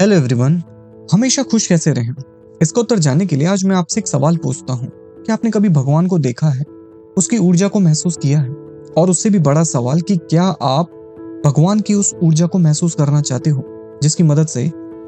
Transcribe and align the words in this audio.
Hello 0.00 0.16
everyone 0.16 0.62
हमेशा 1.12 1.42
खुश 1.42 1.66
कैसे 1.66 1.92
रहें? 1.92 2.14
इसका 2.62 2.80
उत्तर 2.80 2.98
जानने 2.98 3.26
के 3.26 3.36
लिए 3.36 3.48
आज 3.48 3.64
मैं 3.64 3.76
आपसे 3.76 4.00
एक 4.00 4.08
सवाल 4.08 4.36
पूछता 4.36 4.72
हूँ। 4.72 4.88
कि 5.22 5.32
आपने 5.32 5.50
कभी 5.50 5.68
भगवान 5.68 6.06
को 6.06 6.18
देखा 6.18 6.48
है? 6.48 6.62
उसकी 7.16 7.38
ऊर्जा 7.38 7.68
को 7.68 7.80
महसूस 7.80 8.16
किया 8.16 8.40
है? 8.40 8.48
और 8.98 9.10
उससे 9.10 9.30
भी 9.30 9.38
बड़ा 9.38 9.62
सवाल 9.62 10.00
कि 10.00 10.16
क्या 10.16 10.42
आप 10.62 10.86
भगवान 11.46 11.80
की 11.80 11.94
उस 11.94 12.14
ऊर्जा 12.22 12.46
को 12.46 12.58
महसूस 12.58 12.94
करना 12.94 13.20
चाहते 13.20 13.50
हो, 13.50 13.64
जिसकी 14.02 14.22
मदद 14.22 14.46
से 14.46 14.64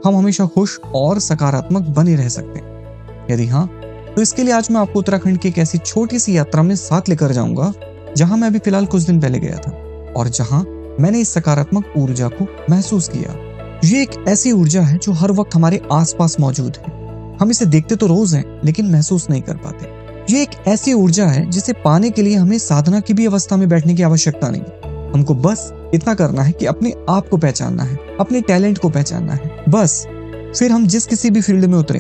हम 0.06 0.16
हमेशा 0.16 0.46
खुश 0.46 0.78
और 0.94 1.18
सकारात्मक 1.18 1.82
बने 1.82 2.16
रह 2.16 2.28
सकते 2.28 2.58
हैं? 2.58 3.26
यदि 3.30 3.46
हाँ 3.46 3.66
तो 4.16 4.22
इसके 4.22 4.42
लिए 4.42 4.52
आज 4.52 4.68
मैं 4.70 4.80
आपको 4.80 4.98
उत्तराखंड 4.98 5.38
की 5.38 5.48
एक 5.48 5.58
ऐसी 5.58 5.78
छोटी 5.78 6.18
सी 6.18 6.36
यात्रा 6.36 6.62
में 6.62 6.76
साथ 6.76 7.08
लेकर 7.08 7.32
जाऊँगा, 7.32 7.72
जहाँ 8.16 8.36
मैं 8.36 8.48
अभी 8.48 8.58
फ़िलहाल 8.58 8.86
कुछ 8.86 9.02
दिन 9.02 9.20
पहले 9.20 9.38
गया 9.38 9.58
था, 9.58 9.70
और 10.16 10.28
जहाँ 10.28 10.64
मैंने 11.00 11.20
इस 11.20 11.28
सकारात्मक 11.28 11.94
ऊर्जा 11.96 12.28
को 12.28 12.46
महसूस 12.70 13.08
किया। 13.08 13.43
ये 13.84 14.02
एक 14.02 14.10
ऐसी 14.28 14.50
ऊर्जा 14.52 14.82
है 14.82 14.96
जो 14.98 15.12
हर 15.12 15.32
वक्त 15.32 15.54
हमारे 15.54 15.80
आसपास 15.92 16.36
मौजूद 16.40 16.76
है। 16.76 16.92
हम 17.40 17.50
इसे 17.50 17.66
देखते 17.66 17.96
तो 17.96 18.06
रोज 18.06 18.34
हैं, 18.34 18.60
लेकिन 18.64 18.90
महसूस 18.90 19.28
नहीं 19.30 19.42
कर 19.42 19.56
पाते। 19.56 20.34
ये 20.34 20.42
एक 20.42 20.50
ऐसी 20.68 20.92
ऊर्जा 20.92 21.26
है 21.26 21.44
जिसे 21.50 21.72
पाने 21.74 22.10
के 22.10 22.22
लिए 22.22 22.36
हमें 22.36 22.58
साधना 22.58 23.00
की 23.00 23.14
भी 23.14 23.26
अवस्था 23.26 23.56
में 23.56 23.68
बैठने 23.68 23.94
की 23.94 24.02
आवश्यकता 24.02 24.48
नहीं 24.50 25.10
हमको 25.14 25.34
बस 25.34 25.68
इतना 25.94 26.14
करना 26.14 26.42
है 26.42 26.52
कि 26.52 26.66
अपने 26.66 26.92
आप 27.08 27.28
को 27.28 27.36
पहचानना 27.36 27.82
है, 27.82 27.98
अपने 28.20 28.40
टैलेंट 28.40 28.78
को 28.78 28.88
पहचानना 28.88 29.32
है। 29.32 29.64
बस, 29.68 30.06
फिर 30.58 30.72
हम 30.72 30.86
जिस 30.86 31.06
किसी 31.06 31.30
भी 31.30 31.40
फ़ील्ड 31.40 31.64
में 31.64 31.78
उतरे, 31.78 31.98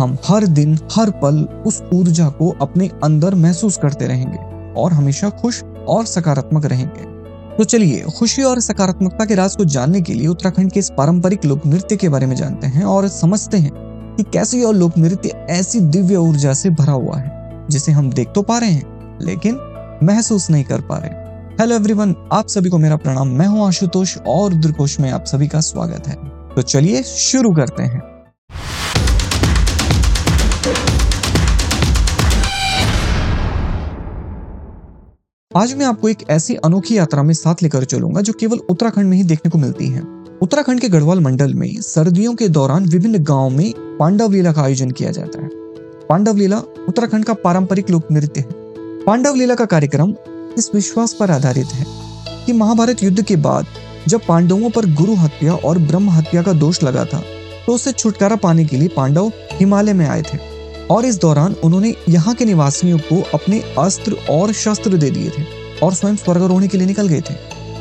हम 0.00 0.16
हर 0.28 0.46
दिन, 0.46 0.78
हर 0.92 1.10
पल 1.22 1.42
उस 1.66 1.82
ऊर्जा 1.92 2.28
को 2.28 2.54
अपने 2.60 2.90
अंदर 3.04 3.34
महसूस 3.34 3.76
करते 3.76 4.06
रहेंगे 4.06 4.38
और 4.80 4.92
हमेशा 4.92 5.30
खुश 5.30 5.62
और 5.88 6.04
सकारात्मक 6.04 6.66
रहेंगे। 6.66 7.15
तो 7.58 7.64
चलिए, 7.64 8.00
खुशी 8.18 8.42
और 8.42 8.60
सकारात्मकता 8.60 9.24
के 9.24 9.34
राज 9.34 9.54
को 9.56 9.64
जानने 9.64 10.00
के 10.00 10.14
लिए 10.14 10.26
उत्तराखंड 10.26 10.72
के 10.72 10.80
इस 10.80 10.90
पारंपरिक 10.90 11.44
लोक 11.44 11.66
नृत्य 11.66 11.96
के 11.96 12.08
बारे 12.08 12.26
में 12.26 12.34
जानते 12.36 12.66
हैं 12.66 12.84
और 12.84 13.08
समझते 13.08 13.56
हैं 13.56 13.70
कि 14.16 14.22
कैसे 14.22 14.58
यह 14.58 14.70
लोक 14.70 14.98
नृत्य 14.98 15.46
ऐसी 15.50 15.80
दिव्य 15.80 16.16
ऊर्जा 16.16 16.52
से 16.52 16.70
भरा 16.70 16.92
हुआ 16.92 17.16
है, 17.16 17.66
जिसे 17.70 17.92
हम 17.92 18.10
देख 18.10 18.28
तो 18.34 18.42
पा 18.42 18.58
रहे 18.58 18.70
हैं, 18.70 19.18
लेकिन 19.22 19.58
महसूस 20.02 20.50
नहीं 20.50 20.64
कर 20.64 20.80
पा 20.80 20.98
रहे 20.98 21.24
हेलो 21.60 21.74
एवरीवन 21.74 22.14
आप 22.32 22.48
सभी 22.48 22.70
को 22.70 22.78
मेरा 22.78 22.96
प्रणाम। 22.96 23.28
मैं 23.28 23.46
हूँ 23.46 23.66
आशुतोष 23.66 24.16
और 24.18 24.54
दुर्कोश 24.54 24.98
में 25.00 25.10
आप 25.10 25.24
सभी 25.24 25.48
का 25.48 25.60
स्वागत 25.60 26.08
है। 26.08 26.14
तो 26.54 26.62
चलिए 26.62 27.02
शुरू 27.02 27.54
करते 27.54 27.82
हैं। 27.82 28.15
आज 35.56 35.72
मैं 35.74 35.84
आपको 35.86 36.08
एक 36.08 36.22
ऐसी 36.30 36.54
अनोखी 36.54 36.96
यात्रा 36.96 37.22
में 37.22 37.32
साथ 37.34 37.62
लेकर 37.62 37.84
चलूँगा 37.84 38.20
जो 38.20 38.32
केवल 38.32 38.58
उत्तराखंड 38.70 39.08
में 39.10 39.16
ही 39.16 39.22
देखने 39.24 39.50
को 39.50 39.58
मिलती 39.58 39.86
है। 39.88 40.00
उत्तराखंड 40.42 40.80
के 40.80 40.88
गढ़वाल 40.88 41.20
मंडल 41.20 41.54
में 41.54 41.80
सर्दियों 41.82 42.34
के 42.34 42.48
दौरान 42.48 42.86
विभिन्न 42.86 43.22
गाँव 43.24 43.50
में 43.50 43.72
पांडव 43.98 44.32
लीला 44.32 44.52
का 44.52 44.62
आयोजन 44.62 44.90
किया 44.90 45.10
जाता 45.10 45.42
है। 45.42 45.48
पांडव 46.08 46.36
लीला 46.36 46.58
उत्तराखंड 46.88 47.24
का 47.24 47.34
पारंपरिक 47.34 47.90
लोक 47.90 48.10
नृत्य 48.12 48.40
है। 48.40 49.04
पांडव 49.04 49.34
लीला 49.34 49.54
का 49.54 49.64
कार्यक्रम 49.64 50.14
इस 50.58 50.70
विश्वास 50.74 51.16
पर 51.20 51.30
आधारित 51.30 51.72
है 51.74 51.86
कि 52.46 52.52
महाभारत 52.52 53.02
युद्ध 53.02 53.22
के 53.22 53.36
बाद 53.38 53.66
जब 54.08 54.26
पांडवों 54.28 54.70
पर 54.70 54.92
गुरु 54.94 55.14
हत्या 55.14 55.54
और 55.54 55.78
ब्रह्म 55.78 56.10
हत्या 56.10 56.42
का 56.42 56.52
दोष 56.54 56.82
लगा 56.82 57.04
था 57.04 57.22
तो 57.66 57.74
उससे 57.74 57.92
छुटकारा 57.92 58.36
पाने 58.36 58.64
के 58.64 58.76
लिए 58.76 58.88
पांडव 58.88 59.32
हिमालय 59.52 59.92
में 59.92 60.06
आए 60.06 60.22
थे। 60.22 60.38
और 60.90 61.04
इस 61.04 61.20
दौरान 61.20 61.52
उन्होंने 61.52 61.94
यहाँ 62.08 62.34
के 62.34 62.44
निवासियों 62.44 62.98
को 62.98 63.22
अपने 63.34 63.74
अस्त्र 63.78 64.16
और 64.30 64.52
शस्त्र 64.52 64.96
दे 64.96 65.10
दिए 65.10 65.30
थे 65.30 65.44
और 65.82 65.94
स्वयं 65.94 66.16
स्वर्गारोहणी 66.16 66.68
के 66.68 66.78
लिए 66.78 66.86
निकल 66.86 67.08
गए 67.08 67.20
थे। 67.20 67.34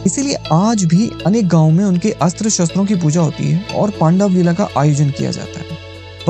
इसीलिए 0.06 0.36
आज 0.52 0.84
भी 0.84 1.12
अनेक 1.26 1.48
गाँवों 1.48 1.72
में 1.72 1.86
उनके 1.86 2.12
अस्त्र 2.12 2.50
शस्त्रों 2.50 2.86
की 2.86 2.96
पूजा 2.96 3.22
होती 3.22 3.52
है 3.52 3.66
और 3.76 3.92
पांडव 3.92 4.30
लीला 4.30 4.54
का 4.54 4.68
आयोजन 4.78 5.10
किया 5.10 5.32
जाता 5.32 5.60
है। 5.60 5.66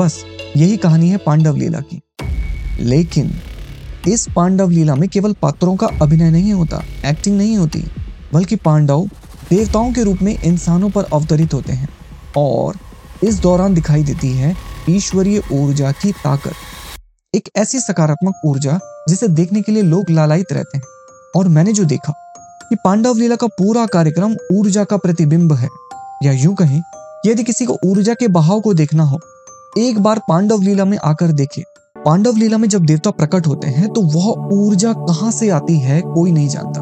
बस, 0.00 0.24
यही 0.56 0.76
कहानी 0.76 1.08
है 1.08 1.16
पांडव 1.16 1.56
लीला 1.56 1.80
की। 1.80 2.00
लेकिन, 2.80 3.32
इस 4.08 4.26
पांडव 4.36 4.70
लीला 4.70 4.94
में 4.94 5.08
केवल 5.08 5.32
पात्रों 5.32 5.76
का 5.76 5.86
अभिनय 6.02 6.30
नहीं 6.30 6.52
होता 6.52 6.82
एक्टिंग 7.06 7.38
नहीं 7.38 7.56
होती, 7.56 7.84
बल्कि 8.32 8.56
पांडव 8.56 9.08
देवताओं 9.50 9.92
के 9.92 10.02
रूप 10.02 10.18
में 10.22 10.42
इंसानों 10.42 10.90
पर 10.90 11.04
अवतरित 11.04 11.54
होते 11.54 11.72
हैं 11.72 11.88
और 12.36 12.76
इस 13.24 13.40
दौरान 13.40 13.74
दिखाई 13.74 14.02
देती 14.02 14.28
है 14.28 14.56
ईश्वरीय 14.90 15.42
ऊर्जा 15.52 15.92
की 15.92 16.12
ताकत। 16.12 16.52
एक 17.36 17.48
ऐसी 17.56 17.78
सकारात्मक 17.80 18.34
ऊर्जा 18.44 18.78
जिसे 19.08 19.28
देखने 19.28 19.62
के 19.62 19.72
लिए 19.72 19.82
लोग 19.82 20.10
लालायित 20.10 20.52
रहते 20.52 20.78
हैं। 20.78 20.84
और 21.36 21.48
मैंने 21.48 21.72
जो 21.72 21.84
देखा 21.84 22.12
कि 22.70 22.76
पांडव 22.84 23.14
लीला 23.14 23.36
का 23.36 23.46
पूरा 23.46 23.86
कार्यक्रम 23.86 24.36
ऊर्जा 24.52 24.84
का 24.84 24.96
प्रतिबिंब 24.96 25.52
है। 25.52 25.68
या 26.24 26.32
यूँ 26.32 26.54
कहें, 26.54 26.82
यदि 27.26 27.44
किसी 27.44 27.64
को 27.64 27.76
ऊर्जा 27.86 28.14
के 28.14 28.28
बहाव 28.28 28.60
को 28.60 28.74
देखना 28.74 29.02
हो, 29.02 29.18
एक 29.78 29.98
बार 29.98 30.20
पांडव 30.28 30.62
लीला 30.62 30.84
में 30.84 30.98
आकर 30.98 31.32
देखे। 31.32 31.62
पांडव 31.96 32.36
लीला 32.36 32.58
में 32.58 32.68
जब 32.68 32.86
देवता 32.86 33.10
प्रकट 33.10 33.46
होते 33.46 33.68
हैं 33.68 33.88
तो 33.88 34.00
वह 34.00 34.56
ऊर्जा 34.56 34.92
कहाँ 34.92 35.30
से 35.30 35.50
आती 35.50 35.78
है, 35.78 36.00
कोई 36.00 36.32
नहीं 36.32 36.48
जानता। 36.48 36.80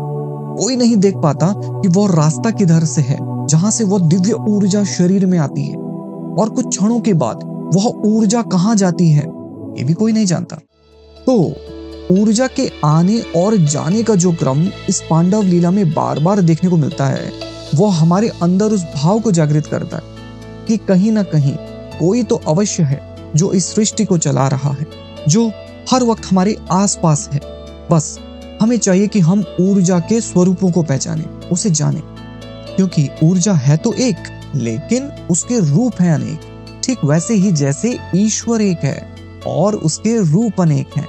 कोई 0.56 0.76
नहीं 0.76 0.97
देख 0.97 1.14
पाता 1.16 1.53
कि 1.56 1.88
वह 1.88 2.14
रास्ता 2.14 2.50
किधर 2.50 2.84
से 2.84 3.00
है, 3.00 3.19
जहाँ 3.47 3.70
से 3.70 3.84
वह 3.84 4.09
दिव्य 4.09 4.32
ऊर्जा 4.32 4.84
शरीर 4.84 5.26
में 5.26 5.38
आती 5.38 5.62
है। 5.62 5.76
और 6.38 6.50
कुछ 6.50 6.69
क्षणों 6.69 7.00
के 7.00 7.14
बाद 7.14 7.70
वह 7.75 7.93
ऊर्जा 8.06 8.43
कहाँ 8.43 8.76
जाती 8.76 9.10
है 9.10 9.44
ये 9.78 9.84
भी 9.84 9.94
कोई 9.94 10.12
नहीं 10.12 10.26
जानता। 10.26 10.56
तो 11.26 11.56
ऊर्जा 12.10 12.46
के 12.46 12.70
आने 12.84 13.20
और 13.20 13.56
जाने 13.56 14.02
का 14.02 14.14
जो 14.14 14.32
क्रम 14.32 14.62
इस 14.88 15.02
पांडव 15.10 15.42
लीला 15.42 15.70
में 15.70 15.90
बार 15.90 16.18
बार 16.18 16.40
देखने 16.40 16.70
को 16.70 16.76
मिलता 16.76 17.06
है 17.06 17.32
वह 17.74 17.94
हमारे 17.94 18.28
अंदर 18.42 18.66
उस 18.66 18.84
भाव 18.84 19.20
को 19.20 19.32
जागृत 19.32 19.66
करता 19.66 19.96
है 19.96 20.02
कि 20.66 20.76
कहीं 20.76 21.12
ना 21.12 21.22
कहीं 21.22 21.54
कोई 21.98 22.22
तो 22.22 22.36
अवश्य 22.36 22.82
है 22.82 23.32
जो 23.36 23.52
इस 23.52 23.74
सृष्टि 23.74 24.04
को 24.04 24.18
चला 24.18 24.48
रहा 24.48 24.70
है, 24.70 24.86
जो 25.28 25.52
हर 25.90 26.02
वक्त 26.02 26.26
हमारे 26.26 26.56
आसपास 26.70 27.28
है। 27.32 27.40
बस 27.90 28.18
हमें 28.62 28.78
चाहिए 28.78 29.06
कि 29.06 29.20
हम 29.20 29.44
ऊर्जा 29.60 29.98
के 29.98 30.20
स्वरूपों 30.20 30.70
को 30.70 30.82
पहचाने, 30.82 31.22
उसे 31.22 31.70
जाने। 31.70 32.00
क्योंकि 32.76 33.08
ऊर्जा 33.22 33.52
है 33.52 33.76
तो 33.76 33.92
एक, 33.92 34.16
लेकिन 34.54 35.10
उसके 35.30 35.58
रूप 35.58 36.00
है 36.00 36.14
अनेक। 36.14 36.40
ठीक 36.84 36.98
वैसे 37.04 37.34
ही 37.34 37.52
जैसे 37.52 37.98
ईश्वर 38.16 38.60
एक 38.60 38.78
है। 38.78 39.13
और 39.47 39.75
उसके 39.75 40.16
रूप 40.32 40.60
अनेक 40.60 40.97
हैं। 40.97 41.06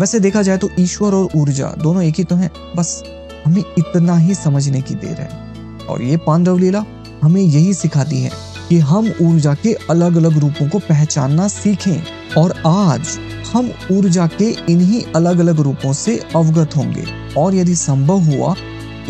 वैसे 0.00 0.20
देखा 0.20 0.42
जाए 0.42 0.58
तो 0.58 0.68
ईश्वर 0.78 1.14
और 1.14 1.28
ऊर्जा 1.36 1.74
दोनों 1.78 2.02
एक 2.02 2.14
ही 2.18 2.24
तो 2.24 2.36
हैं। 2.36 2.50
बस 2.76 3.02
हमें 3.46 3.62
इतना 3.78 4.16
ही 4.16 4.34
समझने 4.34 4.80
की 4.80 4.94
देर 4.94 5.20
है। 5.20 5.86
और 5.86 6.02
ये 6.02 6.16
पांडव 6.16 6.58
लीला 6.58 6.84
हमें 7.22 7.42
यही 7.42 7.74
सिखाती 7.74 8.20
है 8.22 8.30
कि 8.68 8.78
हम 8.78 9.12
ऊर्जा 9.22 9.54
के 9.54 9.72
अलग 9.90 10.16
अलग 10.16 10.38
रूपों 10.38 10.68
को 10.68 10.78
पहचानना 10.78 11.48
सीखें 11.48 12.02
और 12.34 12.62
आज 12.66 13.18
हम 13.54 13.72
ऊर्जा 13.92 14.26
के 14.26 14.50
इन्हीं 14.72 15.02
अलग 15.16 15.38
अलग 15.38 15.60
रूपों 15.60 15.92
से 15.92 16.16
अवगत 16.36 16.76
होंगे 16.76 17.04
और 17.38 17.54
यदि 17.54 17.74
संभव 17.74 18.20
हुआ, 18.20 18.54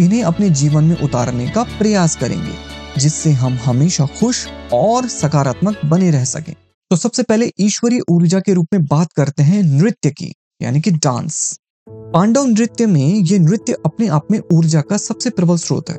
इन्हें 0.00 0.22
अपने 0.22 0.50
जीवन 0.50 0.84
में 0.84 1.00
उतारने 1.00 1.48
का 1.48 1.62
प्रयास 1.62 2.16
करेंगे, 2.16 2.52
जिससे 3.00 3.32
हम 3.32 3.58
हमेशा 3.64 4.06
खुश 4.20 4.46
और 4.72 5.08
सकारात्मक 5.08 5.80
बने 5.84 6.10
रह 6.10 6.24
सकें। 6.24 6.54
तो 6.92 6.96
सबसे 6.96 7.22
पहले 7.22 7.52
ईश्वरीय 7.60 8.00
ऊर्जा 8.08 8.40
के 8.40 8.54
रूप 8.54 8.66
में 8.72 8.84
बात 8.84 9.12
करते 9.12 9.42
हैं 9.42 9.62
नृत्य 9.62 10.10
की, 10.10 10.34
यानी 10.62 10.80
कि 10.80 10.90
डांस। 10.90 11.58
पांडव 11.88 12.44
नृत्य 12.44 12.86
में 12.86 13.14
यह 13.14 13.40
नृत्य 13.40 13.72
अपने 13.72 14.08
आप 14.08 14.26
में 14.30 14.40
ऊर्जा 14.52 14.80
का 14.80 14.96
सबसे 14.96 15.30
प्रबल 15.30 15.56
स्रोत 15.56 15.90
है। 15.90 15.96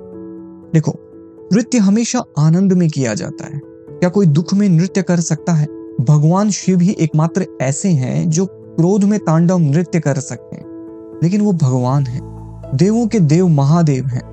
देखो, 0.74 0.94
नृत्य 1.54 1.78
हमेशा 1.78 2.22
आनंद 2.40 2.74
में 2.74 2.90
किया 2.90 3.14
जाता 3.14 3.46
है। 3.46 3.60
क्या 3.66 4.10
कोई 4.10 4.26
दुख 4.26 4.54
में 4.54 4.70
नृत्य 4.70 5.02
कर 5.02 5.20
सकता 5.20 5.54
है? 5.54 5.66
भगवान 6.02 6.50
शिव 6.50 6.80
ही 6.80 6.96
एकमात्र 7.00 7.48
ऐसे 7.62 7.90
हैं 7.90 8.30
जो 8.30 8.46
क्रोध 8.46 9.04
में 9.04 9.20
तांडव 9.20 9.58
नृत्य 9.58 10.00
कर 10.00 10.20
सकते 10.20 10.56
हैं। 10.56 10.66
लेकिन 11.24 11.42
वो 11.42 11.54
भगवान 11.54 12.06
है। 12.06 12.22
देवों 12.78 13.08
के 13.08 13.20
देव 13.20 13.48
महादेव 13.48 14.06
हैं। 14.06 14.24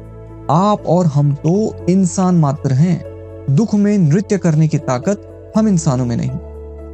आप 0.50 0.86
और 0.86 1.06
हम 1.06 1.34
तो 1.34 1.86
इंसान 1.86 2.34
मात्र 2.34 2.72
हैं। 2.72 3.04
दुख 3.50 3.74
में 3.74 3.98
नृत्य 3.98 4.38
करने 4.38 4.68
की 4.68 4.78
ताकत 4.78 5.26
हम 5.56 5.68
इंसानों 5.68 6.06
में 6.06 6.16
नहीं। 6.16 6.49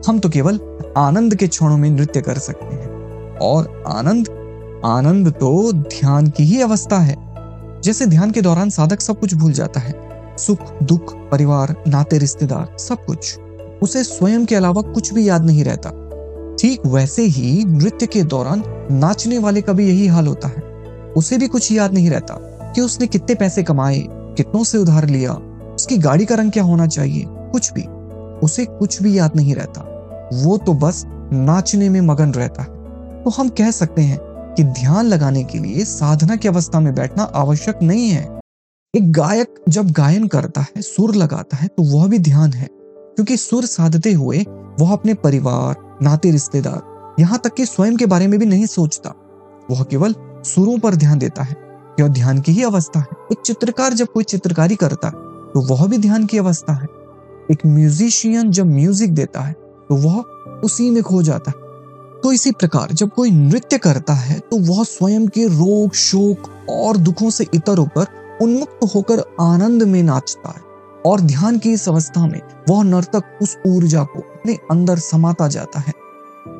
हम 0.06 0.18
तो 0.18 0.28
केवल 0.28 0.60
आनंद 0.96 1.34
के 1.34 1.48
क्षणों 1.48 1.78
में 1.78 1.90
नृत्य 1.90 2.20
कर 2.20 2.38
सकते 2.38 2.76
हैं। 2.76 2.86
और 3.38 3.84
आनंद 3.86 4.28
आनंद 4.84 5.28
तो 5.28 5.72
ध्यान 5.72 6.26
की 6.26 6.44
ही 6.44 6.62
अवस्था 6.62 6.98
है। 6.98 7.16
जैसे 7.80 8.06
ध्यान 8.06 8.30
के 8.30 8.42
दौरान 8.42 8.70
साधक 8.70 9.00
सब 9.00 9.20
कुछ 9.20 9.34
भूल 9.34 9.52
जाता 9.52 9.80
है। 9.80 9.92
सुख, 10.38 10.82
दुख, 10.82 11.14
परिवार, 11.30 11.84
नाते, 11.88 12.18
रिश्तेदार, 12.18 12.78
सब 12.78 13.04
कुछ। 13.04 13.38
उसे 13.82 14.04
स्वयं 14.04 14.46
के 14.46 14.54
अलावा 14.54 14.82
कुछ 14.82 15.14
भी 15.14 15.28
याद 15.28 15.44
नहीं 15.44 15.64
रहता। 15.64 15.90
ठीक 16.60 16.86
वैसे 16.86 17.22
ही 17.22 17.64
नृत्य 17.64 18.06
के 18.06 18.22
दौरान 18.22 18.62
नाचने 18.90 19.38
वाले 19.38 19.60
का 19.60 19.72
भी 19.72 19.88
यही 19.88 20.06
हाल 20.06 20.26
होता 20.26 20.48
है। 20.48 20.62
उसे 21.12 21.38
भी 21.38 21.48
कुछ 21.48 21.72
याद 21.72 21.94
नहीं 21.94 22.10
रहता 22.10 22.34
कि 22.74 22.80
उसने 22.80 23.06
कितने 23.06 23.34
पैसे 23.34 23.62
कमाए, 23.62 24.02
कितनों 24.10 24.64
से 24.64 24.78
उधार 24.78 25.06
लिया, 25.06 25.32
उसकी 25.74 25.98
गाड़ी 25.98 26.24
का 26.24 26.34
रंग 26.34 26.50
क्या 26.50 26.62
होना 26.62 26.86
चाहिए, 26.86 27.24
कुछ 27.28 27.72
भी। 27.72 27.82
उसे 28.36 28.64
कुछ 28.64 29.02
भी 29.02 29.18
याद 29.18 29.36
नहीं 29.36 29.54
रहता। 29.54 29.92
वो 30.34 30.56
तो 30.58 30.74
बस 30.76 31.02
नाचने 31.32 31.88
में 31.88 32.00
मगन 32.02 32.32
रहता 32.32 32.62
है। 32.62 33.22
तो 33.24 33.30
हम 33.32 33.48
कह 33.48 33.70
सकते 33.70 34.02
हैं 34.02 34.18
कि 34.56 34.64
ध्यान 34.64 35.06
लगाने 35.06 35.42
के 35.44 35.58
लिए 35.58 35.84
साधना 35.84 36.36
की 36.36 36.48
अवस्था 36.48 36.80
में 36.80 36.94
बैठना 36.94 37.22
आवश्यक 37.34 37.82
नहीं 37.82 38.08
है। 38.08 38.24
एक 38.94 39.10
गायक 39.12 39.54
जब 39.68 39.90
गायन 39.90 40.26
करता 40.28 40.60
है, 40.60 40.82
सुर 40.82 41.14
लगाता 41.14 41.56
है 41.56 41.68
तो 41.68 41.82
वह 41.88 42.06
भी 42.08 42.18
ध्यान 42.20 42.52
है, 42.52 42.68
क्योंकि 42.70 43.36
सुर 43.36 43.64
साधते 43.66 44.12
हुए 44.12 44.44
वह 44.80 44.92
अपने 44.92 45.14
परिवार, 45.16 45.76
नाते 46.02 46.30
रिश्तेदार, 46.30 46.80
यहाँ 47.20 47.40
तक 47.44 47.54
कि 47.54 47.66
स्वयं 47.66 47.96
के 47.96 48.06
बारे 48.06 48.26
में 48.26 48.38
भी 48.40 48.46
नहीं 48.46 48.66
सोचता। 48.66 49.14
वह 49.70 49.82
केवल 49.82 50.14
सुरों 50.44 50.78
पर 50.78 50.94
ध्यान 50.94 51.18
देता 51.18 51.42
है, 51.42 51.56
यह 52.00 52.08
ध्यान 52.08 52.40
की 52.40 52.52
ही 52.52 52.62
अवस्था 52.62 53.00
है। 53.00 53.16
एक 53.32 53.38
चित्रकार 53.40 53.94
जब 53.94 54.06
कोई 54.06 54.24
चित्रकारी 54.24 54.76
करता 54.76 55.08
है 55.08 55.24
तो 55.52 55.60
वह 55.66 55.86
भी 55.86 55.98
ध्यान 55.98 56.26
की 56.26 56.38
अवस्था 56.38 56.72
है। 56.72 56.86
एक 57.50 57.66
म्यूजिशियन 57.66 58.50
जब 58.50 58.66
म्यूज़िक 58.66 59.14
देता 59.14 59.40
है 59.40 59.54
तो 59.88 59.96
वह 59.96 60.20
उसी 60.64 60.90
में 60.90 61.02
खो 61.02 61.22
जाता 61.22 61.50
है। 61.50 61.66
तो 62.20 62.32
इसी 62.32 62.50
प्रकार 62.50 62.92
जब 62.92 63.10
कोई 63.10 63.30
नृत्य 63.30 63.78
करता 63.78 64.12
है 64.12 64.38
तो 64.40 64.74
वह 64.74 64.84
स्वयं 64.84 65.26
के 65.28 65.46
रोग, 65.46 65.94
शोक 65.94 66.50
और 66.70 66.96
दुखों 66.96 67.30
से 67.30 67.46
इतर 67.54 67.78
होकर 67.78 68.06
उन्मुक्त 68.42 68.94
होकर 68.94 69.22
आनंद 69.40 69.82
में 69.82 70.02
नाचता 70.02 70.48
है। 70.48 70.66
और 71.06 71.20
ध्यान 71.20 71.58
की 71.58 71.72
इस 71.72 71.88
अवस्था 71.88 72.26
में 72.26 72.40
वह 72.68 72.82
नर्तक 72.82 73.38
उस 73.42 73.56
ऊर्जा 73.66 74.02
को 74.02 74.18
अपने 74.18 74.58
अंदर 74.70 74.98
समाता 74.98 75.48
जाता 75.48 75.78
है। 75.78 75.92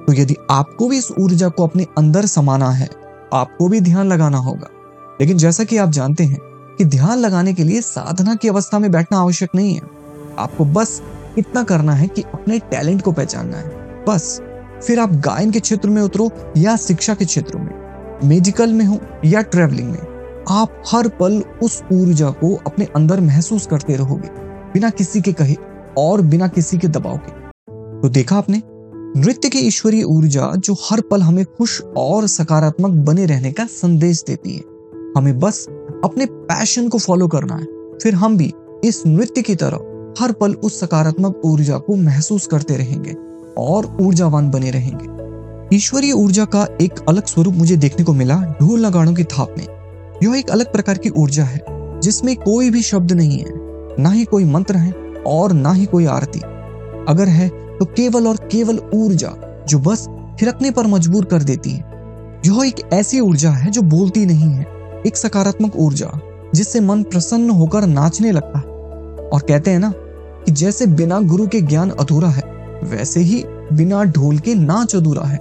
तो 0.06 0.12
यदि 0.12 0.37
आपको 0.50 0.88
भी 0.88 0.99
इस 0.99 1.08
ऊर्जा 1.20 1.49
को 1.49 1.62
अपने 1.62 1.87
अंदर 1.99 2.26
समाना 2.26 2.70
है, 2.70 2.88
आपको 3.34 3.69
भी 3.69 3.81
ध्यान 3.81 4.12
लगाना 4.12 4.38
होगा। 4.38 4.69
लेकिन 5.20 5.38
जैसा 5.38 5.64
कि 5.64 5.76
आप 5.76 5.88
जानते 5.88 6.25
हैं 6.25 6.38
कि 6.79 6.84
ध्यान 6.84 7.19
लगाने 7.19 7.55
के 7.55 7.64
लिए 7.64 7.81
साधना 7.81 8.34
की 8.34 8.49
अवस्था 8.49 8.79
में 8.79 8.90
बैठना 8.90 9.19
आवश्यक 9.19 9.50
नहीं 9.55 9.75
है। 9.75 9.82
आपको 10.38 10.64
बस 10.64 11.02
इतना 11.38 11.62
करना 11.62 11.93
है 11.93 12.06
कि 12.09 12.23
अपने 12.35 12.59
टैलेंट 12.59 13.03
को 13.03 13.12
पहचानना 13.12 13.56
है। 13.56 14.05
बस, 14.05 14.38
फिर 14.87 14.99
आप 14.99 15.12
गायन 15.21 15.50
के 15.50 15.61
क्षेत्र 15.61 15.88
में 15.88 16.03
उतरो 16.03 16.31
या 16.56 16.77
शिक्षा 16.77 17.15
के 17.15 17.25
क्षेत्र 17.25 17.59
में, 17.59 17.71
मेडिकल 18.25 18.73
में 18.73 18.85
हो 18.85 18.99
या 19.25 19.41
ट्रेवलिंग 19.43 19.91
में, 19.91 20.44
आप 20.50 20.83
हर 20.87 21.09
पल 21.09 21.43
उस 21.62 21.83
ऊर्जा 21.93 22.31
को 22.31 22.55
अपने 22.67 22.85
अंदर 22.97 23.21
महसूस 23.21 23.67
करते 23.67 23.97
रहोगे, 23.97 24.29
बिना 24.73 24.91
किसी 24.91 25.21
के 25.21 25.33
कहे 25.33 25.56
और 25.99 26.23
बिना 26.23 26.49
किसी 26.49 26.79
के 26.79 26.88
दबाव 26.88 27.17
के। 27.17 27.31
तो 28.03 28.09
देखा 28.09 28.37
आपने, 28.37 28.62
नृत्य 29.17 29.49
की 29.49 29.59
ईश्वरीय 29.59 30.03
ऊर्जा 30.03 30.50
जो 30.56 30.75
हर 30.91 31.00
पल 31.00 31.23
हमें 31.23 31.44
खुश 31.44 31.81
और 31.97 32.27
सकारात्मक 32.27 33.05
बने 33.06 33.27
रहने 33.27 33.53
का 33.53 33.67
संदेश 33.67 34.23
देती 34.27 34.55
है। 34.55 34.62
हमें 35.17 35.39
बस 35.39 35.67
अपने 36.05 36.27
पैशन 36.27 36.89
को 36.89 36.99
फॉलो 36.99 37.29
करना 37.29 37.55
है, 37.55 37.67
फिर 38.03 38.15
हम 38.15 38.37
भी 38.37 38.53
इस 38.85 39.03
नृत्य 39.06 39.43
की 39.43 39.55
तरह 39.55 39.86
हर 40.21 40.33
पल 40.33 40.53
उस 40.55 40.81
सकारात्मक 40.81 41.41
ऊर्जा 41.45 41.79
को 41.79 41.95
महसूस 41.97 42.47
करते 42.47 42.77
रहेंगे 42.77 43.15
और 43.59 43.97
ऊर्जावान 44.01 44.51
बने 44.51 44.71
रहेंगे। 44.71 45.77
ईश्वरीय 45.77 46.13
ऊर्जा 46.13 46.45
का 46.45 46.67
एक 46.81 47.01
अलग 47.09 47.27
स्वरूप 47.27 47.55
मुझे 47.55 47.77
देखने 47.77 48.05
को 48.05 48.13
मिला 48.13 48.37
ढोल 48.61 48.87
नगाड़ों 48.87 49.15
की 49.15 49.25
थाप 49.25 49.55
में। 49.59 49.67
यह 50.23 50.39
एक 50.39 50.51
अलग 50.51 50.73
प्रकार 50.73 50.99
की 50.99 51.09
ऊर्जा 51.09 51.45
है, 51.45 51.61
जिसमें 52.01 52.37
कोई 52.37 52.71
भी 52.71 52.83
शब्द 52.83 53.13
नहीं 53.13 53.39
है, 53.39 53.53
ना 54.03 54.11
ही 54.11 54.25
कोई 54.25 54.45
मंत्र 54.45 54.77
है 54.77 54.93
और 55.27 55.53
ना 55.53 55.73
ही 55.73 55.85
कोई 55.87 56.07
आरती। 56.07 56.41
अगर 57.09 57.29
है 57.29 57.49
तो 57.79 57.85
केवल 57.85 58.27
और 58.27 58.37
केवल 58.37 58.79
ऊर्जा 58.95 59.33
जो 59.69 59.79
बस 59.79 60.07
थिरकने 60.43 60.71
पर 60.71 60.87
मजबूर 60.87 61.25
कर 61.25 61.43
देती 61.43 61.71
है। 61.71 61.85
यह 62.47 62.67
एक 62.67 62.81
ऐसी 62.93 63.21
ऊर्जा 63.21 63.51
है 63.51 63.71
जो 63.71 63.83
बोलती 63.83 64.25
नहीं 64.27 64.51
है, 64.51 64.67
एक 65.07 65.17
सकारात्मक 65.17 65.77
ऊर्जा 65.77 66.11
जिससे 66.55 66.81
मन 66.81 67.03
प्रसन्न 67.03 67.51
होकर 67.51 67.87
नाचने 67.87 68.33
लगता 68.33 68.59
है। 68.59 68.75
और 69.27 69.41
कहते 69.41 69.71
हैं 69.71 69.79
ना 69.79 69.93
जैसे 70.50 70.87
बिना 70.87 71.20
गुरु 71.20 71.46
के 71.46 71.60
ज्ञान 71.60 71.90
अधूरा 71.90 72.28
है, 72.28 72.43
वैसे 72.84 73.20
ही 73.20 73.44
बिना 73.72 74.04
ढोल 74.04 74.38
के 74.38 74.54
नाच 74.54 74.96
अधूरा 74.96 75.26
है। 75.26 75.38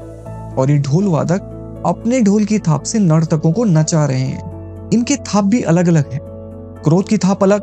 और 0.54 0.72
ये 0.72 0.78
ढोल 0.78 1.08
वादक 1.08 1.42
अपने 1.86 2.22
ढोल 2.22 2.46
की 2.46 2.60
थाप 2.60 2.84
से 2.84 3.00
नर्तकों 3.00 3.52
को 3.52 3.64
नचा 3.64 4.06
रहे 4.06 4.20
हैं। 4.20 4.56
इनके 4.94 5.16
थाप 5.16 5.44
भी 5.44 5.62
अलग 5.62 5.88
अलग 5.88 6.12
है। 6.12 6.20
क्रोध 6.84 7.08
की 7.08 7.18
थाप 7.18 7.44
अलग। 7.44 7.62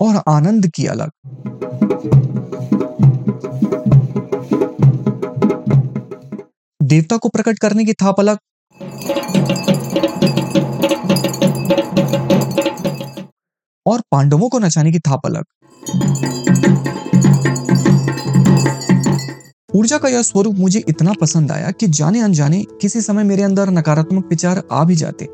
और 0.00 0.22
आनंद 0.28 0.66
की 0.66 0.86
अलग। 0.86 1.10
देवता 6.82 7.16
को 7.16 7.28
प्रकट 7.28 7.58
करने 7.58 7.84
की 7.84 7.92
थाप 7.92 8.20
अलग। 8.20 8.38
और 13.90 14.02
पांडवों 14.12 14.48
को 14.48 14.58
नचाने 14.58 14.92
की 14.92 14.98
थाप 14.98 15.26
अलग। 15.26 15.44
ऊर्जा 19.74 19.98
का 19.98 20.08
यह 20.08 20.22
स्वरूप 20.22 20.54
मुझे 20.58 20.82
इतना 20.88 21.12
पसंद 21.20 21.52
आया 21.52 21.70
कि 21.70 21.86
जाने 21.88 22.20
अनजाने 22.20 22.64
किसी 22.80 23.00
समय 23.00 23.24
मेरे 23.24 23.42
अंदर 23.42 23.70
नकारात्मक 23.70 24.26
विचार 24.30 24.62
आ 24.72 24.84
भी 24.84 24.96
जाते। 24.96 25.24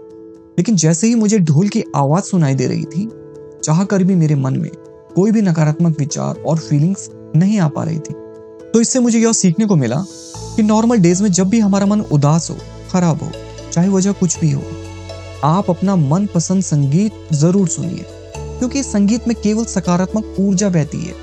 लेकिन 0.59 0.77
जैसे 0.77 1.07
ही 1.07 1.15
मुझे 1.15 1.39
ढोल 1.39 1.69
की 1.69 1.83
आवाज़ 1.97 2.25
सुनाई 2.25 2.55
दे 2.55 2.67
रही 2.67 2.85
थी 2.85 3.09
चाह 3.65 3.85
कर 3.85 4.03
भी 4.05 4.15
मेरे 4.15 4.35
मन 4.35 4.57
में 4.57 4.71
कोई 5.15 5.31
भी 5.31 5.43
नकारात्मक 5.43 5.99
विचार 5.99 6.43
और 6.47 6.59
फीलिंग्स 6.59 7.09
नहीं 7.37 7.59
आ 7.59 7.69
पा 7.69 7.85
रही 7.85 7.99
थी। 7.99 8.15
तो 8.73 8.81
इससे 8.81 9.01
मुझे 9.01 9.19
यह 9.19 9.33
सीखने 9.33 9.67
को 9.67 9.77
मिला 9.77 10.05
कि 10.57 10.63
नॉर्मल 10.63 10.99
डेज़ 10.99 11.23
में 11.23 11.31
जब 11.33 11.49
भी 11.49 11.61
हमारा 11.61 11.87
मन 11.87 12.01
उदास 12.01 12.51
हो, 12.51 12.57
खराब 12.91 13.23
हो, 13.23 13.31
चाहे 13.73 13.89
वजह 13.89 14.13
कुछ 14.13 14.39
भी 14.41 14.51
हो, 14.51 14.63
आप 15.45 15.71
अपना 15.71 15.97
मन 15.97 16.27
पसंद 16.35 16.63
संगीत 16.63 17.33
ज़रूर 17.33 17.69
सुनिए। 17.69 18.05
क्योंकि 18.59 18.83
संगीत 18.83 19.29
में 19.29 19.37
केवल 19.43 19.65
सकारात्मक 19.65 20.37
ऊर्जा 20.41 20.69
बहती 20.69 20.99
है। 20.99 21.15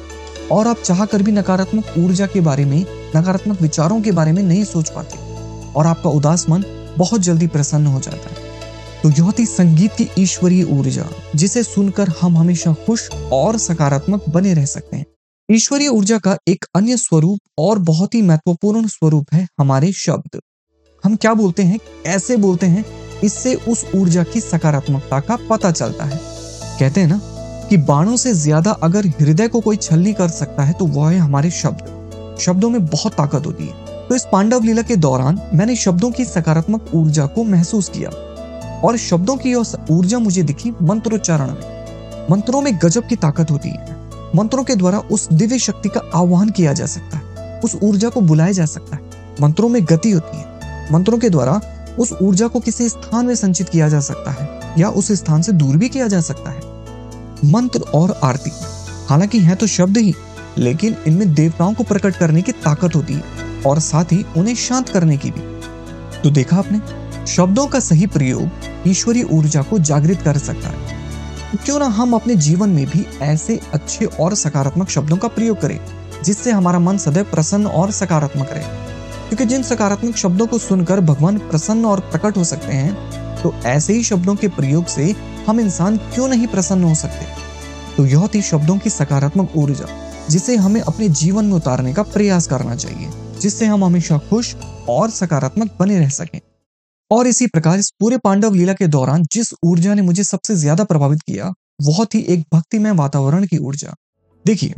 और 0.51 0.67
आप 0.67 0.77
चाह 0.77 1.05
कर 1.05 1.23
भी 1.23 1.31
नकारात्मक 1.31 1.83
ऊर्जा 1.97 2.27
के 2.27 2.41
बारे 2.41 2.65
में, 2.65 2.85
नकारात्मक 3.15 3.61
विचारों 3.61 4.01
के 4.01 4.11
बारे 4.11 4.31
में 4.31 4.43
नहीं 4.43 4.63
सोच 4.63 4.89
पाते। 4.89 5.33
और 5.73 5.87
आपका 5.87 6.09
उदास 6.09 6.49
मन 6.49 6.63
बहुत 6.97 7.21
जल्दी 7.21 7.47
प्रसन्न 7.47 7.87
हो 7.87 7.99
जाता 7.99 8.29
है। 8.29 8.53
तो 9.03 9.09
यह 9.09 9.33
थी 9.39 9.45
संगीत 9.45 9.91
की 9.93 10.09
ईश्वरीय 10.19 10.63
ऊर्जा, 10.63 11.05
जिसे 11.35 11.63
सुनकर 11.63 12.09
हम 12.21 12.37
हमेशा 12.37 12.73
खुश 12.73 13.09
और 13.11 13.57
सकारात्मक 13.57 14.29
बने 14.29 14.53
रह 14.53 14.65
सकते 14.65 14.97
हैं। 14.97 15.05
ईश्वरीय 15.51 15.87
ऊर्जा 15.87 16.17
का 16.17 16.37
एक 16.47 16.65
अन्य 16.75 16.97
स्वरूप 16.97 17.39
और 17.57 17.79
बहुत 17.79 18.15
ही 18.15 18.21
महत्वपूर्ण 18.21 18.87
स्वरूप 18.87 19.27
है 19.33 19.47
हमारे 19.59 19.91
शब्द। 19.91 20.39
हम 21.05 21.15
क्या 21.15 21.33
बोलते 21.33 21.63
हैं, 21.63 21.79
कैसे 21.79 22.37
बोलते 22.37 22.65
हैं, 22.65 22.85
इससे 23.23 23.55
उस 23.55 23.85
ऊर्जा 23.95 24.23
की 24.23 24.41
सकारात्मकता 24.41 25.19
का 25.19 25.37
पता 25.49 25.71
चलता 25.71 26.05
है। 26.05 26.32
कहते 26.79 27.01
हैं 27.01 27.07
ना 27.07 27.19
कि 27.69 27.77
बाणों 27.79 28.15
से 28.17 28.33
ज़्यादा 28.33 28.71
अगर 28.83 29.07
हृदय 29.19 29.47
को 29.47 29.59
कोई 29.61 29.77
छलनी 29.77 30.13
कर 30.13 30.27
सकता 30.29 30.63
है 30.63 30.73
तो 30.73 30.85
वह 30.87 31.09
है 31.11 31.17
हमारे 31.17 31.51
शब्द। 31.51 32.37
शब्दों 32.41 32.69
में 32.69 32.85
बहुत 32.85 33.13
ताकत 33.13 33.45
होती 33.45 33.67
है। 33.67 34.07
तो 34.07 34.15
इस 34.15 34.25
पांडव 34.31 34.63
लीला 34.63 34.81
के 34.81 34.95
दौरान 34.95 35.39
मैंने 35.53 35.75
शब्दों 35.75 36.11
की 36.11 36.25
सकारात्मक 36.25 36.89
ऊर्जा 36.95 37.25
को 37.25 37.43
महसूस 37.43 37.89
किया 37.89 38.09
और 38.79 38.97
शब्दों 38.99 39.35
की 39.37 39.53
ऊर्जा 39.55 40.19
मुझे 40.19 40.43
दिखी 40.43 40.71
मंत्रोच्चारण 40.81 41.51
में। 41.51 42.27
मंत्रों 42.31 42.61
में 42.61 42.73
गजब 42.83 43.07
की 43.07 43.15
ताकत 43.15 43.51
होती 43.51 43.69
है। 43.69 44.01
मंत्रों 44.35 44.63
के 44.63 44.75
द्वारा 44.75 44.99
उस 45.11 45.27
दिव्य 45.33 45.59
शक्ति 45.59 45.89
का 45.89 46.01
आह्वान 46.15 46.49
किया 46.49 46.73
जा 46.73 46.85
सकता 46.85 47.17
है। 47.17 47.59
उस 47.59 47.75
ऊर्जा 47.83 48.09
को 48.09 48.21
बुलाया 48.21 48.51
जा 48.51 48.65
सकता 48.65 48.95
है। 48.95 49.01
मंत्रों 49.41 49.69
में 49.69 49.81
गति 49.85 50.11
होती 50.11 50.37
है। 50.37 50.91
मंत्रों 50.93 51.17
के 51.17 51.29
द्वारा 51.29 51.59
उस 51.99 52.13
ऊर्जा 52.21 52.47
को 52.47 52.59
किसी 52.59 52.89
स्थान 52.89 53.25
में 53.25 53.35
संचित 53.35 53.69
किया 53.69 53.89
जा 53.89 53.99
सकता 53.99 54.31
है। 54.31 54.62
या 54.77 54.89
उस 54.89 55.11
स्थान 55.11 55.41
से 55.41 55.51
दूर 55.51 55.77
भी 55.77 55.89
किया 55.89 56.07
जा 56.07 56.21
सकता 56.21 56.51
है। 56.51 56.61
मंत्र 57.51 57.79
और 57.79 58.19
आरती, 58.23 58.51
हालाँकि 59.09 59.39
है 59.39 59.55
तो 59.55 59.67
शब्द 59.67 59.97
ही, 59.97 60.13
लेकिन 60.57 60.95
इनमें 61.07 61.33
देवताओं 61.33 61.73
को 61.73 61.83
प्रकट 61.83 62.15
करने 62.15 62.41
की 62.41 62.51
ताकत 62.51 62.95
होती 62.95 63.13
है 63.13 63.23
और 63.65 63.79
साथ 63.79 64.05
ही 64.05 64.25
उन्हें 64.37 64.55
शांत 64.55 64.89
करने 64.89 65.17
की 65.17 65.31
भी। 65.31 65.41
तो 66.19 66.29
देखा 66.29 66.57
आपने, 66.57 66.81
शब्दों 67.27 67.67
का 67.67 67.79
सही 67.79 68.07
प्रयोग 68.07 68.49
ईश्वरीय 68.87 69.23
ऊर्जा 69.23 69.61
को 69.61 69.79
जागृत 69.79 70.21
कर 70.21 70.37
सकता 70.37 70.69
है। 70.69 70.97
क्यों 71.65 71.79
ना 71.79 71.85
हम 71.85 72.13
अपने 72.13 72.35
जीवन 72.35 72.69
में 72.69 72.85
भी 72.85 73.05
ऐसे 73.21 73.59
अच्छे 73.73 74.05
और 74.05 74.35
सकारात्मक 74.35 74.89
शब्दों 74.89 75.17
का 75.17 75.27
प्रयोग 75.27 75.61
करें, 75.61 75.79
जिससे 76.23 76.51
हमारा 76.51 76.79
मन 76.79 76.97
सदैव 76.97 77.23
प्रसन्न 77.23 77.65
और 77.67 77.91
सकारात्मक 77.91 78.49
रहे। 78.51 78.63
क्योंकि 79.27 79.45
जिन 79.45 79.63
सकारात्मक 79.63 80.15
शब्दों 80.15 80.47
को 80.47 80.57
सुनकर 80.57 80.99
भगवान 80.99 81.37
प्रसन्न 81.37 81.85
और 81.85 81.99
प्रकट 81.99 82.37
हो 82.37 82.43
सकते 82.43 82.73
हैं 82.73 83.22
तो 83.43 83.53
ऐसे 83.65 83.93
ही 83.93 84.03
शब्दों 84.03 84.35
के 84.35 84.47
प्रयोग 84.47 84.85
से 84.85 85.15
हम 85.47 85.59
इंसान 85.59 85.97
क्यों 85.97 86.27
नहीं 86.27 86.47
प्रसन्न 86.47 86.83
हो 86.83 86.95
सकते? 86.95 87.25
तो 87.97 88.05
यह 88.05 88.27
थी 88.35 88.41
शब्दों 88.41 88.77
की 88.77 88.89
सकारात्मक 88.89 89.57
ऊर्जा, 89.57 89.87
जिसे 90.29 90.55
हमें 90.55 90.81
अपने 90.81 91.09
जीवन 91.09 91.45
में 91.45 91.53
उतारने 91.53 91.93
का 91.93 92.03
प्रयास 92.03 92.47
करना 92.47 92.75
चाहिए, 92.75 93.09
जिससे 93.41 93.65
हम 93.65 93.83
हमेशा 93.85 94.17
खुश 94.17 94.55
और 94.89 95.09
सकारात्मक 95.09 95.75
बने 95.79 95.99
रह 95.99 96.09
सकें। 96.09 96.39
और 97.11 97.27
इसी 97.27 97.47
प्रकार 97.47 97.79
इस 97.79 97.91
पूरे 97.99 98.17
पांडव 98.17 98.53
लीला 98.53 98.73
के 98.73 98.87
दौरान 98.87 99.23
जिस 99.23 99.53
ऊर्जा 99.63 99.93
ने 99.93 100.01
मुझे 100.01 100.23
सबसे 100.23 100.55
ज़्यादा 100.55 100.83
प्रभावित 100.83 101.21
किया 101.21 101.53
वह 101.81 102.05
थी 102.05 102.19
एक 102.19 102.45
भक्तिमय 102.53 102.91
वातावरण 102.91 103.45
की 103.45 103.57
ऊर्जा। 103.57 103.93
देखिए, 104.45 104.73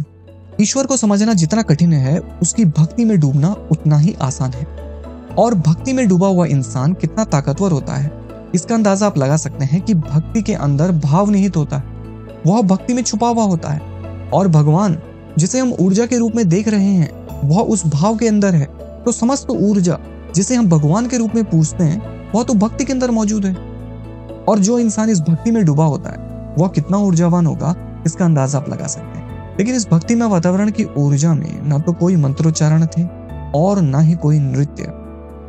ईश्वर 0.62 0.86
को 0.86 0.98
समझना 0.98 1.34
जितना 1.34 1.62
कठिन 1.62 1.93
है, 1.93 2.19
उसकी 2.19 2.65
भक्ति 2.65 3.05
में 3.05 3.19
डूबना 3.19 3.51
उतना 3.72 3.98
ही 3.98 4.15
आसान 4.22 4.53
है। 4.53 4.65
और 5.36 5.53
भक्ति 5.53 5.93
में 5.93 6.07
डूबा 6.07 6.27
हुआ 6.27 6.45
इंसान 6.45 6.93
कितना 6.93 7.24
ताकतवर 7.24 7.72
होता 7.72 7.95
है 7.95 8.25
इसका 8.56 8.76
अंदाज़ा 8.76 9.08
आप 9.08 9.18
लगा 9.18 9.38
सकते 9.38 9.66
हैं 9.66 9.82
कि 9.82 9.94
भक्ति 9.94 10.42
के 10.42 10.54
अंदर 10.54 10.92
भाव 10.92 11.30
निहित 11.30 11.58
होता 11.58 11.78
है। 11.78 11.84
वह 12.48 12.62
भक्ति 12.62 12.94
में 12.94 13.04
छुपा 13.04 13.28
हुआ 13.28 13.44
होता 13.44 13.70
है। 13.70 13.82
और 14.34 14.48
भगवान, 14.48 14.98
जिसे 15.38 15.60
हम 15.60 15.74
ऊर्जा 15.74 16.06
के 16.06 16.18
रूप 16.18 16.36
में 16.36 16.50
देख 16.50 16.68
रहे 16.68 16.86
हैं, 16.86 17.28
वह 17.44 17.62
उस 17.62 17.88
भाव 17.88 18.18
के 18.18 18.28
अंदर 18.28 18.56
है। 18.56 18.66
तो 19.06 19.12
समस्त 19.12 19.50
ऊर्जा, 19.50 20.00
जिसे 20.36 20.56
हम 20.56 20.70
भगवान 20.70 21.08
के 21.08 21.18
रूप 21.18 21.32
में 21.36 21.44
पूछते 21.44 21.84
हैं, 21.84 22.32
वह 22.36 22.44
तो 22.44 22.54
भक्ति 22.54 22.86
के 22.86 22.94
अंदर 22.94 23.12
मौजूद 23.12 23.46
है। 23.46 23.56
और 24.50 24.60
जो 24.60 24.80
इंसान 24.80 25.10
इस 25.10 25.22
भक्ति 25.22 25.52
में 25.52 25.66
डूबा 25.66 25.86
होता 25.86 26.10
है, 26.10 26.18
वह 26.58 26.68
कितना 26.68 26.98
ऊर्जावान 26.98 27.46
होगा, 27.46 27.76
इसका 28.06 28.26
अंदाज़ा 28.26 28.60
आप 28.60 28.70
लगा 28.70 28.88
सकते 28.88 29.20
हैं। 29.20 29.58
लेकिन 29.58 29.76
इस 29.76 29.88
भक्तिमय 29.92 30.26
वातावरण 30.26 30.72
की 30.72 30.86
ऊर्जा 30.98 31.34
में 31.34 31.70
न 31.70 31.82
तो 31.82 31.94
कोई 31.94 32.16
मंत्रोच्चारण 32.16 32.86
थे, 32.86 33.06
और 33.56 33.82
ना 33.82 34.00
ही 34.00 34.14
कोई 34.14 34.40
नृत्य, 34.40 34.86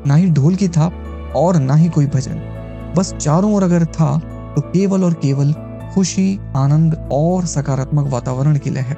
ना 0.07 0.15
ही 0.15 0.31
ढोल 0.31 0.55
की 0.55 0.69
थाप, 0.69 0.93
और 1.37 1.57
ना 1.57 1.75
ही 1.75 1.89
कोई 1.89 2.07
भजन। 2.07 2.56
बस 2.97 3.13
चारों 3.15 3.55
ओर 3.55 3.63
अगर 3.63 3.85
था 3.85 4.17
तो 4.57 4.61
केवल 4.61 5.05
और 5.05 5.15
केवल 5.15 5.53
खुशी, 5.95 6.39
आनंद 6.57 7.09
और 7.13 7.47
सकारात्मक 7.47 8.11
वातावरण 8.11 8.59
की 8.59 8.71
लहर। 8.71 8.97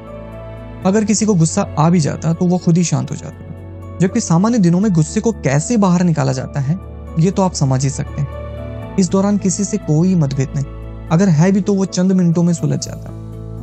अगर 0.86 1.04
किसी 1.04 1.26
को 1.26 1.34
गुस्सा 1.34 1.66
आ 1.78 1.90
भी 1.90 2.00
जाता 2.00 2.32
तो 2.32 2.46
वो 2.46 2.58
खुद 2.58 2.76
ही 2.76 2.84
शांत 2.84 3.10
हो 3.10 3.16
जाता 3.16 3.98
जबकि 4.00 4.20
सामान्य 4.20 4.58
दिनों 4.58 4.80
में 4.80 4.92
गुस्से 4.92 5.20
को 5.20 5.32
कैसे 5.32 5.76
बाहर 5.76 6.02
निकाला 6.02 6.32
जाता 6.32 6.60
है, 6.60 6.78
ये 7.18 7.30
तो 7.30 7.42
आप 7.42 7.52
समझ 7.52 7.84
ही 7.84 7.90
सकते 7.90 8.22
हैं। 8.22 8.96
इस 8.96 9.10
दौरान 9.10 9.38
किसी 9.38 9.64
से 9.64 9.76
कोई 9.76 10.14
मतभेद 10.14 10.48
नहीं। 10.56 10.64
अगर 11.08 11.28
है 11.28 11.52
भी 11.52 11.60
तो 11.60 11.74
वो 11.74 11.84
चंद 11.84 12.12
मिनटों 12.12 12.42
में 12.42 12.52
सुलझ 12.54 12.78
जाता। 12.78 13.10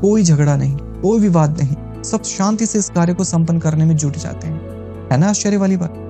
कोई 0.01 0.23
झगड़ा 0.23 0.55
नहीं, 0.55 0.75
कोई 0.75 1.19
विवाद 1.19 1.61
नहीं। 1.61 2.03
सब 2.03 2.23
शांति 2.23 2.65
से 2.65 2.79
इस 2.79 2.89
कार्य 2.89 3.13
को 3.13 3.23
संपन्न 3.23 3.59
करने 3.59 3.85
में 3.85 3.95
जुट 3.97 4.17
जाते 4.17 4.47
हैं। 4.47 4.61
है 5.11 5.17
ना 5.17 5.29
आश्चर्य 5.29 5.57
वाली 5.57 5.77
बात? 5.77 6.01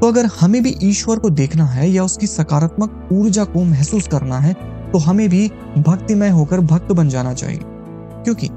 तो 0.00 0.08
अगर 0.08 0.26
हमें 0.40 0.62
भी 0.62 0.76
ईश्वर 0.82 1.18
को 1.18 1.30
देखना 1.30 1.64
है 1.64 1.90
या 1.90 2.04
उसकी 2.04 2.26
सकारात्मक 2.26 3.08
ऊर्जा 3.12 3.44
को 3.44 3.64
महसूस 3.64 4.08
करना 4.08 4.38
है 4.38 4.54
तो 4.92 4.98
हमें 4.98 5.28
भी 5.28 5.48
भक्तिमय 5.78 6.28
होकर 6.28 6.60
भक्त 6.60 6.92
बन 6.92 7.08
जाना 7.08 7.32
चाहिए। 7.34 7.60
क्योंकि 7.64 8.48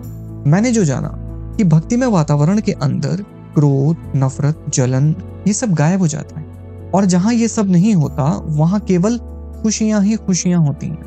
मैंने 0.50 0.72
जो 0.72 0.84
जाना 0.86 1.12
कि 1.58 1.64
भक्तिमय 1.64 2.08
वातावरण 2.08 2.62
के 2.62 2.72
अंदर 2.72 3.24
क्रोध, 3.56 4.12
नफरत, 4.16 4.66
जलन, 4.70 5.16
ये 5.48 5.54
सब 5.54 5.74
गायब 5.74 6.00
हो 6.00 6.08
जाता 6.08 6.40
है। 6.40 6.46
और 6.92 7.06
जहाँ 7.06 7.34
ये 7.34 7.48
सब 7.48 7.70
नहीं 7.70 7.94
होता, 7.96 8.24
वहाँ 8.46 8.80
केवल 8.80 9.18
खुशियाँ 9.64 10.02
ही 10.02 10.16
खुशियाँ 10.16 10.62
होती 10.62 10.88
हैं। 10.88 11.04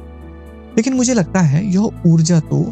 लेकिन 0.76 0.94
मुझे 0.94 1.14
लगता 1.14 1.40
है 1.40 1.64
यह 1.66 1.90
ऊर्जा 2.06 2.40
तो 2.40 2.62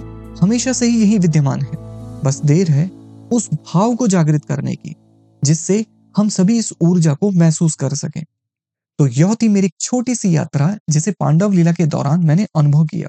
हमेशा 0.43 0.73
से 0.73 0.87
ही 0.87 1.01
यही 1.01 1.19
विद्यमान 1.19 1.61
है। 1.61 1.79
बस 2.25 2.41
देर 2.45 2.71
है 2.71 2.91
उस 3.33 3.49
भाव 3.53 3.95
को 3.95 4.07
जागृत 4.07 4.45
करने 4.45 4.75
की, 4.75 4.95
जिससे 5.45 5.85
हम 6.17 6.29
सभी 6.29 6.59
इस 6.59 6.73
ऊर्जा 6.81 7.15
को 7.15 7.31
महसूस 7.31 7.75
कर 7.75 7.95
सकें। 7.95 8.25
तो 8.99 9.07
यह 9.07 9.35
थी 9.43 9.49
मेरी 9.49 9.71
छोटी 9.81 10.15
सी 10.15 10.37
यात्रा, 10.37 10.77
जिसे 10.91 11.13
पांडव 11.13 11.53
लीला 11.53 11.73
के 11.73 11.87
दौरान 11.87 12.25
मैंने 12.25 12.47
अनुभव 12.57 12.85
किया 12.85 13.09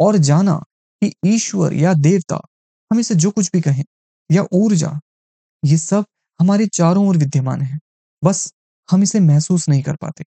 और 0.00 0.16
जाना 0.16 0.64
कि 1.02 1.12
ईश्वर 1.26 1.74
या 1.74 1.94
देवता, 1.94 2.40
हम 2.92 3.00
इसे 3.00 3.14
जो 3.14 3.30
कुछ 3.30 3.50
भी 3.52 3.60
कहें, 3.60 3.84
या 4.32 4.44
ऊर्जा, 4.52 5.00
ये 5.64 5.78
सब 5.78 6.04
हमारे 6.40 6.66
चारों 6.66 7.08
ओर 7.08 7.16
विद्यमान 7.16 7.62
है। 7.62 7.78
बस 8.24 8.52
हम 8.90 9.02
इसे 9.02 9.20
महसूस 9.20 9.68
नहीं 9.68 9.82
कर 9.82 9.96
पाते। 9.96 10.24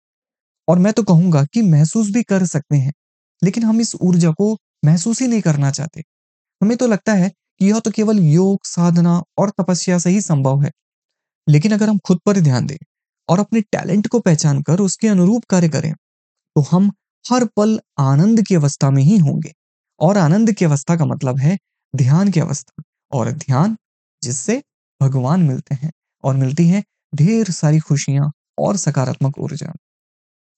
और 0.69 0.79
मैं 0.79 0.93
तो 0.93 1.03
कहूँगा 1.03 1.45
कि 1.45 1.63
महसूस 1.63 2.11
भी 2.11 2.23
कर 2.23 2.47
सकते 2.47 2.77
हैं, 2.77 2.93
लेकिन 3.45 3.63
हम 3.63 3.81
इस 3.81 3.95
ऊर्जा 3.95 4.31
को 4.31 4.59
महसूस 4.85 5.23
ही 5.23 5.29
नहीं 5.29 5.41
करना 5.41 5.71
चाहते। 5.71 6.03
हमें 6.63 6.77
तो 6.77 6.87
लगता 6.87 7.13
है 7.13 7.29
कि 7.29 7.67
यह 7.67 7.81
तो 7.81 7.91
केवल 7.91 8.19
योग, 8.19 8.59
साधना 8.65 9.23
और 9.39 9.51
तपस्या 9.51 9.99
से 9.99 10.11
ही 10.11 10.21
संभव 10.21 10.63
है। 10.63 10.71
लेकिन 11.47 11.73
अगर 11.73 11.89
हम 11.89 11.99
खुद 11.99 12.19
पर 12.27 12.41
ध्यान 12.41 12.67
दें 12.67 12.77
और 13.29 13.41
अपने 13.41 13.61
टैलेंट 13.63 14.07
को 14.09 14.21
पहचान 14.21 14.63
कर 14.63 14.81
उसके 14.81 15.09
अनुरूप 15.09 15.45
कार्य 15.51 15.69
करें 15.69 15.93
तो 16.57 16.61
हम 16.71 16.91
हर 17.25 17.45
पल 17.57 17.79
आनंद 18.01 18.43
की 18.43 18.55
अवस्था 18.55 18.91
में 18.91 19.03
ही 19.03 19.19
होंगे। 19.19 19.53
और 20.01 20.19
आनंद 20.19 20.53
की 20.53 20.65
अवस्था 20.65 20.97
का 20.97 21.05
मतलब 21.07 21.39
है 21.39 21.57
ध्यान 21.95 22.31
की 22.31 22.41
अवस्था। 22.41 22.83
और 23.13 23.31
ध्यान 23.33 23.77
जिससे 24.23 24.63
भगवान 25.01 25.43
मिलते 25.43 25.75
हैं 25.75 25.91
और 26.25 26.37
मिलती 26.37 26.67
हैं 26.69 26.83
ढेर 27.13 27.51
सारी 27.53 27.79
खुशियाँ 27.81 28.31
और 28.59 28.77
सकारात्मक 28.77 29.39
ऊर्जा। 29.39 29.73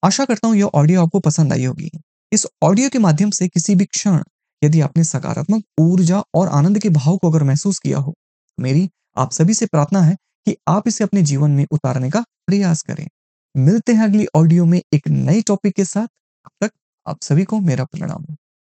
आशा 0.03 0.25
करता 0.25 0.49
हूँ 0.49 0.57
यह 0.57 0.71
ऑडियो 0.75 1.03
आपको 1.03 1.21
पसंद 1.21 1.53
आई 1.53 1.65
होगी। 1.65 1.91
इस 2.33 2.47
ऑडियो 2.63 2.91
के 2.91 2.99
माध्यम 3.01 3.31
से 3.31 3.49
किसी 3.49 3.75
भी 3.75 3.85
क्षण 3.87 4.23
यदि 4.63 4.81
आपने 4.81 5.05
सकारात्मक 5.05 5.63
ऊर्जा 5.81 6.23
और 6.35 6.49
आनंद 6.51 6.79
के 6.79 6.89
भाव 6.91 7.17
को 7.19 7.31
अगर 7.31 7.45
महसूस 7.45 7.79
किया 7.79 7.99
हो, 7.99 8.15
मेरी 8.59 8.89
आप 9.17 9.33
सभी 9.33 9.55
से 9.55 9.67
प्रार्थना 9.67 10.03
है 10.03 10.17
कि 10.47 10.57
आप 10.69 10.89
इसे 10.89 11.05
अपने 11.05 11.23
जीवन 11.23 11.51
में 11.51 11.67
उतारने 11.71 12.11
का 12.11 12.21
प्रयास 12.47 12.83
करें। 12.83 13.09
मिलते 13.57 13.93
हैं 13.93 14.05
अगली 14.05 14.27
ऑडियो 14.35 14.65
में 14.65 14.83
एक 14.93 15.09
नए 15.09 15.43
टॉपिक 15.43 15.75
के 15.75 15.85
साथ। 15.85 16.07
तब 16.07 16.51
तक 16.61 16.71
आप 17.07 17.23
सभी 17.23 17.45
को 17.45 17.61
मेरा 17.61 17.85
प्रणाम। 17.85 18.27